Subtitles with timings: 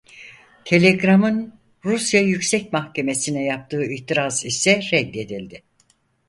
[0.65, 1.53] Telegram'ın
[1.85, 5.63] Rusya Yüksek Mahkemesine yaptığı itiraz ise reddedildi.